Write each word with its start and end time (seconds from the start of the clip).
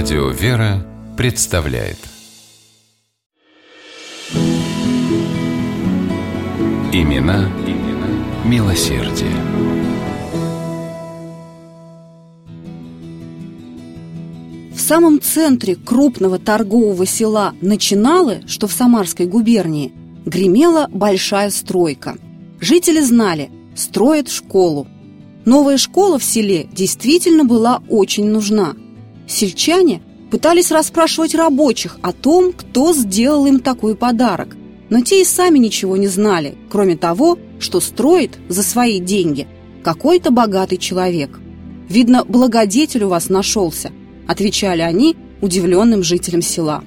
Радио 0.00 0.28
«Вера» 0.28 0.86
представляет 1.16 1.96
Имена, 6.92 7.50
имена 7.66 8.06
милосердие. 8.44 9.32
В 14.72 14.80
самом 14.80 15.20
центре 15.20 15.74
крупного 15.74 16.38
торгового 16.38 17.04
села 17.04 17.54
Начиналы, 17.60 18.42
что 18.46 18.68
в 18.68 18.72
Самарской 18.72 19.26
губернии, 19.26 19.92
гремела 20.24 20.86
большая 20.92 21.50
стройка. 21.50 22.16
Жители 22.60 23.00
знали, 23.00 23.50
строят 23.74 24.28
школу. 24.28 24.86
Новая 25.44 25.76
школа 25.76 26.20
в 26.20 26.22
селе 26.22 26.68
действительно 26.72 27.44
была 27.44 27.82
очень 27.88 28.26
нужна. 28.26 28.76
Сельчане 29.28 30.00
пытались 30.30 30.72
расспрашивать 30.72 31.34
рабочих 31.34 31.98
о 32.02 32.12
том, 32.12 32.52
кто 32.52 32.92
сделал 32.94 33.46
им 33.46 33.60
такой 33.60 33.94
подарок, 33.94 34.56
но 34.88 35.02
те 35.02 35.20
и 35.20 35.24
сами 35.24 35.58
ничего 35.58 35.96
не 35.96 36.08
знали, 36.08 36.56
кроме 36.70 36.96
того, 36.96 37.38
что 37.60 37.80
строит 37.80 38.38
за 38.48 38.62
свои 38.62 39.00
деньги 39.00 39.46
какой-то 39.84 40.30
богатый 40.30 40.78
человек. 40.78 41.38
«Видно, 41.88 42.24
благодетель 42.24 43.04
у 43.04 43.08
вас 43.08 43.28
нашелся», 43.28 43.92
отвечали 44.26 44.82
они 44.82 45.16
удивленным 45.40 46.02
жителям 46.02 46.42
села. 46.42 46.82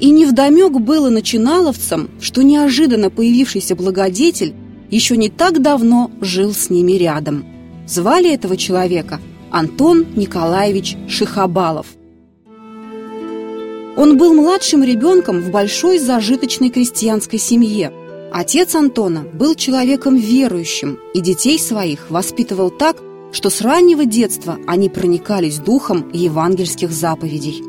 И 0.00 0.10
невдомек 0.10 0.72
было 0.72 1.10
начиналовцам, 1.10 2.10
что 2.20 2.42
неожиданно 2.42 3.10
появившийся 3.10 3.76
благодетель 3.76 4.54
еще 4.90 5.16
не 5.16 5.28
так 5.28 5.62
давно 5.62 6.10
жил 6.20 6.52
с 6.52 6.70
ними 6.70 6.92
рядом. 6.92 7.44
Звали 7.86 8.32
этого 8.32 8.56
человека 8.56 9.20
Антон 9.54 10.04
Николаевич 10.16 10.96
Шихабалов. 11.06 11.86
Он 13.96 14.18
был 14.18 14.34
младшим 14.34 14.82
ребенком 14.82 15.40
в 15.42 15.52
большой 15.52 16.00
зажиточной 16.00 16.70
крестьянской 16.70 17.38
семье. 17.38 17.92
Отец 18.32 18.74
Антона 18.74 19.20
был 19.20 19.54
человеком 19.54 20.16
верующим 20.16 20.98
и 21.14 21.20
детей 21.20 21.56
своих 21.60 22.10
воспитывал 22.10 22.70
так, 22.70 22.96
что 23.30 23.48
с 23.48 23.60
раннего 23.60 24.04
детства 24.04 24.58
они 24.66 24.88
проникались 24.88 25.60
духом 25.60 26.10
евангельских 26.12 26.90
заповедей. 26.90 27.62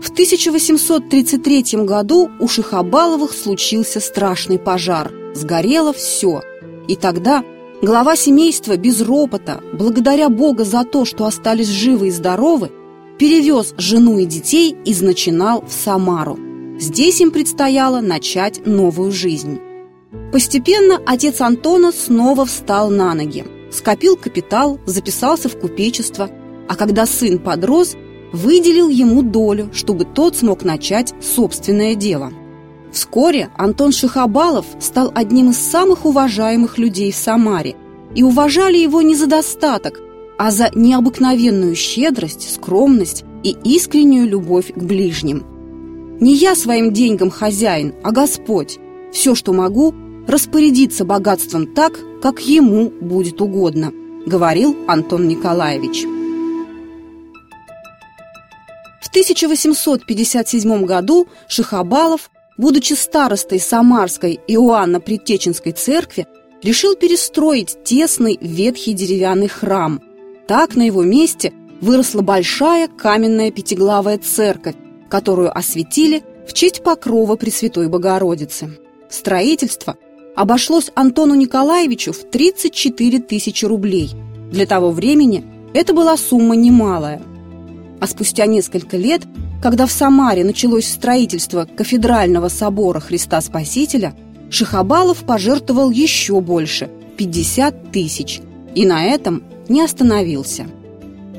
В 0.00 0.08
1833 0.12 1.84
году 1.84 2.30
у 2.40 2.48
Шихабаловых 2.48 3.34
случился 3.34 4.00
страшный 4.00 4.58
пожар. 4.58 5.12
Сгорело 5.34 5.92
все. 5.92 6.40
И 6.88 6.96
тогда 6.96 7.44
глава 7.82 8.16
семейства 8.16 8.76
без 8.76 9.00
ропота, 9.00 9.60
благодаря 9.72 10.28
Бога 10.28 10.64
за 10.64 10.84
то, 10.84 11.04
что 11.04 11.24
остались 11.24 11.68
живы 11.68 12.08
и 12.08 12.10
здоровы, 12.10 12.70
перевез 13.18 13.74
жену 13.76 14.18
и 14.18 14.24
детей 14.24 14.76
из 14.84 15.02
Начинал 15.02 15.64
в 15.66 15.72
Самару. 15.72 16.38
Здесь 16.78 17.20
им 17.20 17.30
предстояло 17.30 18.00
начать 18.00 18.66
новую 18.66 19.12
жизнь. 19.12 19.60
Постепенно 20.32 21.00
отец 21.06 21.40
Антона 21.40 21.92
снова 21.92 22.46
встал 22.46 22.90
на 22.90 23.14
ноги– 23.14 23.44
скопил 23.70 24.16
капитал, 24.16 24.78
записался 24.86 25.48
в 25.48 25.58
купечество, 25.58 26.30
а 26.68 26.76
когда 26.76 27.06
сын 27.06 27.38
подрос, 27.38 27.96
выделил 28.32 28.88
ему 28.88 29.22
долю, 29.22 29.70
чтобы 29.72 30.04
тот 30.04 30.36
смог 30.36 30.62
начать 30.62 31.14
собственное 31.20 31.94
дело. 31.94 32.32
Вскоре 32.92 33.50
Антон 33.56 33.92
Шихабалов 33.92 34.66
стал 34.80 35.12
одним 35.14 35.50
из 35.50 35.58
самых 35.58 36.04
уважаемых 36.04 36.78
людей 36.78 37.12
в 37.12 37.16
Самаре, 37.16 37.76
и 38.14 38.22
уважали 38.22 38.78
его 38.78 39.02
не 39.02 39.14
за 39.14 39.26
достаток, 39.26 40.00
а 40.38 40.50
за 40.50 40.70
необыкновенную 40.74 41.76
щедрость, 41.76 42.52
скромность 42.52 43.24
и 43.44 43.56
искреннюю 43.64 44.28
любовь 44.28 44.72
к 44.74 44.82
ближним. 44.82 45.44
Не 46.20 46.34
я 46.34 46.54
своим 46.54 46.92
деньгам 46.92 47.30
хозяин, 47.30 47.94
а 48.02 48.10
Господь. 48.10 48.78
Все, 49.12 49.34
что 49.34 49.52
могу, 49.52 49.94
распорядиться 50.26 51.04
богатством 51.04 51.66
так, 51.66 51.98
как 52.20 52.40
ему 52.40 52.92
будет 53.00 53.40
угодно, 53.40 53.92
говорил 54.26 54.76
Антон 54.86 55.28
Николаевич. 55.28 56.04
В 59.00 59.08
1857 59.08 60.84
году 60.84 61.26
Шихабалов, 61.48 62.30
будучи 62.60 62.92
старостой 62.92 63.58
Самарской 63.58 64.38
Иоанно-Предтеченской 64.46 65.72
церкви, 65.72 66.26
решил 66.62 66.94
перестроить 66.94 67.82
тесный 67.84 68.38
ветхий 68.40 68.92
деревянный 68.92 69.48
храм. 69.48 70.00
Так 70.46 70.76
на 70.76 70.82
его 70.82 71.02
месте 71.02 71.52
выросла 71.80 72.20
большая 72.20 72.88
каменная 72.88 73.50
пятиглавая 73.50 74.18
церковь, 74.18 74.76
которую 75.08 75.56
осветили 75.56 76.22
в 76.46 76.52
честь 76.52 76.82
покрова 76.82 77.36
Пресвятой 77.36 77.88
Богородицы. 77.88 78.78
Строительство– 79.08 79.96
обошлось 80.36 80.90
Антону 80.94 81.34
Николаевичу 81.34 82.12
в 82.12 82.24
34 82.30 83.20
тысячи 83.20 83.64
рублей. 83.64 84.10
Для 84.50 84.66
того 84.66 84.90
времени 84.90 85.44
это 85.74 85.92
была 85.92 86.16
сумма 86.16 86.56
немалая. 86.56 87.22
А 88.00 88.06
спустя 88.06 88.46
несколько 88.46 88.96
лет, 88.96 89.22
когда 89.62 89.86
в 89.86 89.92
Самаре 89.92 90.44
началось 90.44 90.88
строительство 90.88 91.66
кафедрального 91.66 92.48
собора 92.48 93.00
Христа 93.00 93.40
Спасителя, 93.40 94.14
Шихабалов 94.50 95.18
пожертвовал 95.18 95.90
еще 95.90 96.40
больше– 96.40 96.90
50 97.16 97.92
тысяч. 97.92 98.40
И 98.74 98.86
на 98.86 99.04
этом 99.04 99.42
не 99.68 99.82
остановился. 99.82 100.66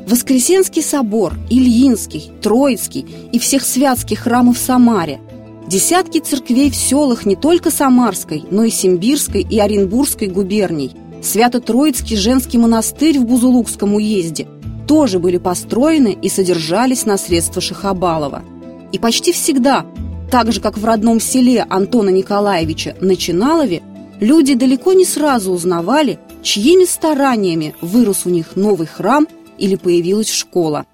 Воскресенский 0.08 0.84
собор, 0.84 1.34
Ильинский, 1.50 2.32
Троицкий 2.42 3.06
и 3.32 3.40
всех 3.40 3.64
святских 3.64 4.20
храмов 4.20 4.58
в 4.58 4.62
Самаре– 4.62 5.20
Десятки 5.72 6.20
церквей 6.20 6.70
в 6.70 6.76
селах 6.76 7.26
не 7.26 7.38
только 7.38 7.72
Самарской, 7.72 8.44
но 8.52 8.66
и 8.66 8.70
Симбирской 8.70 9.42
и 9.42 9.58
Оренбургской 9.58 10.28
губерний. 10.28 10.92
Свято-Троицкий 11.22 12.18
женский 12.18 12.58
монастырь 12.58 13.20
в 13.20 13.26
Бузулукском 13.26 13.94
уезде 13.94 14.48
тоже 14.92 15.20
были 15.20 15.38
построены 15.38 16.18
и 16.22 16.28
содержались 16.28 17.06
на 17.06 17.18
средства 17.18 17.62
Шахабалова. 17.62 18.44
И 18.92 19.00
почти 19.00 19.32
всегда, 19.32 19.86
так 20.30 20.52
же 20.52 20.60
как 20.60 20.78
в 20.78 20.84
родном 20.84 21.22
селе 21.22 21.66
Антона 21.70 22.10
Николаевича 22.10 22.98
Начиналове, 23.00 23.82
люди 24.20 24.54
далеко 24.54 24.92
не 24.92 25.06
сразу 25.06 25.54
узнавали, 25.54 26.20
чьими 26.44 26.84
стараниями 26.84 27.74
вырос 27.80 28.26
у 28.26 28.30
них 28.30 28.58
новый 28.58 28.86
храм 28.86 29.30
или 29.58 29.78
появилась 29.78 30.30
школа. 30.30 30.86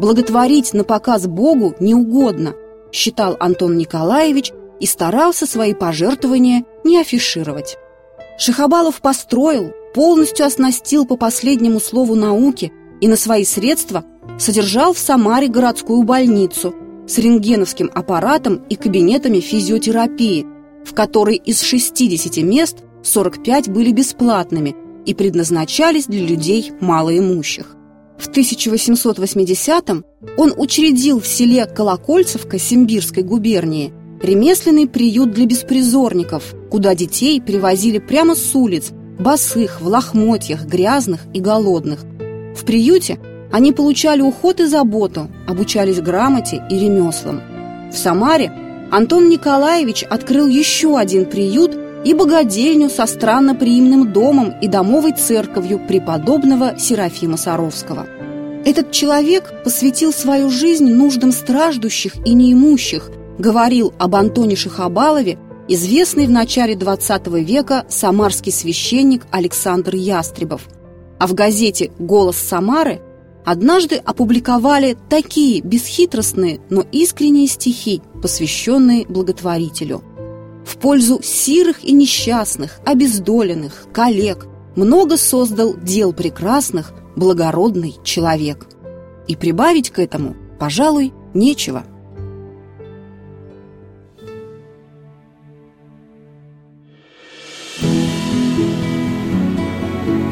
Благотворить 0.00 0.74
на 0.74 0.82
показ 0.82 1.28
Богу 1.28 1.76
не 1.78 1.94
угодно– 1.94 2.54
считал 2.92 3.36
Антон 3.38 3.76
Николаевич 3.76 4.50
и 4.80 4.86
старался 4.86 5.46
свои 5.46 5.74
пожертвования 5.74 6.64
не 6.82 7.00
афишировать. 7.00 7.78
Шихабалов 8.36 9.00
построил, 9.00 9.72
полностью 9.94 10.46
оснастил 10.46 11.06
по 11.06 11.16
последнему 11.16 11.80
слову 11.80 12.14
науки 12.14 12.72
и 13.00 13.08
на 13.08 13.16
свои 13.16 13.44
средства 13.44 14.04
содержал 14.38 14.92
в 14.92 14.98
Самаре 14.98 15.48
городскую 15.48 16.02
больницу 16.02 16.74
с 17.06 17.18
рентгеновским 17.18 17.90
аппаратом 17.94 18.62
и 18.68 18.76
кабинетами 18.76 19.40
физиотерапии, 19.40 20.46
в 20.84 20.94
которой 20.94 21.36
из 21.36 21.60
60 21.62 22.36
мест 22.44 22.78
45 23.02 23.68
были 23.70 23.92
бесплатными 23.92 24.76
и 25.06 25.14
предназначались 25.14 26.06
для 26.06 26.24
людей 26.24 26.72
малоимущих. 26.80 27.76
В 28.18 28.28
1880-м 28.28 30.04
он 30.36 30.52
учредил 30.56 31.20
в 31.20 31.26
селе 31.26 31.64
Колокольцевка 31.64 32.58
Симбирской 32.58 33.22
губернии 33.22 33.94
ремесленный 34.22 34.86
приют 34.86 35.32
для 35.32 35.46
беспризорников, 35.46 36.54
куда 36.70 36.94
детей 36.94 37.40
привозили 37.40 37.98
прямо 37.98 38.34
с 38.34 38.54
улиц, 38.54 38.92
босых, 39.20 39.80
в 39.80 39.86
лохмотьях, 39.86 40.64
грязных 40.64 41.20
и 41.32 41.40
голодных. 41.40 42.00
В 42.56 42.64
приюте 42.64 43.18
они 43.52 43.72
получали 43.72 44.20
уход 44.20 44.60
и 44.60 44.66
заботу, 44.66 45.28
обучались 45.46 46.00
грамоте 46.00 46.62
и 46.70 46.78
ремеслам. 46.78 47.40
В 47.92 47.96
Самаре 47.96 48.52
Антон 48.90 49.28
Николаевич 49.28 50.04
открыл 50.04 50.46
еще 50.46 50.98
один 50.98 51.26
приют 51.26 51.76
и 52.04 52.14
богадельню 52.14 52.88
со 52.88 53.06
странноприимным 53.06 54.12
домом 54.12 54.54
и 54.60 54.68
домовой 54.68 55.12
церковью 55.12 55.80
преподобного 55.86 56.78
Серафима 56.78 57.36
Саровского. 57.36 58.06
Этот 58.64 58.90
человек 58.90 59.52
посвятил 59.64 60.12
свою 60.12 60.50
жизнь 60.50 60.90
нуждам 60.90 61.32
страждущих 61.32 62.16
и 62.26 62.34
неимущих, 62.34 63.10
говорил 63.38 63.92
об 63.98 64.16
Антоне 64.16 64.56
Шахабалове, 64.56 65.38
известный 65.72 66.26
в 66.26 66.30
начале 66.30 66.74
XX 66.74 67.42
века 67.42 67.86
самарский 67.88 68.52
священник 68.52 69.26
Александр 69.30 69.94
Ястребов. 69.94 70.68
А 71.18 71.26
в 71.26 71.34
газете 71.34 71.90
«Голос 71.98 72.36
Самары» 72.36 73.00
однажды 73.44 73.96
опубликовали 73.96 74.96
такие 75.08 75.62
бесхитростные, 75.62 76.60
но 76.70 76.84
искренние 76.92 77.46
стихи, 77.46 78.02
посвященные 78.20 79.06
благотворителю– 79.06 80.02
в 80.64 80.76
пользу 80.76 81.20
сирых 81.22 81.82
и 81.82 81.92
несчастных, 81.92 82.78
обездоленных, 82.84 83.86
коллег, 83.92 84.46
много 84.76 85.16
создал 85.16 85.74
дел 85.76 86.12
прекрасных, 86.12 86.92
благородный 87.16 87.96
человек. 88.04 88.66
И 89.26 89.34
прибавить 89.34 89.90
к 89.90 89.98
этому, 89.98 90.36
пожалуй, 90.60 91.12
нечего. 91.34 91.84